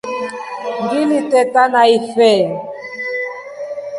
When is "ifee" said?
1.97-2.45